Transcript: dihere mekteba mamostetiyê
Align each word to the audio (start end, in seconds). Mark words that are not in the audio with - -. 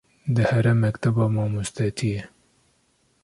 dihere 0.35 0.71
mekteba 0.81 1.23
mamostetiyê 1.33 2.21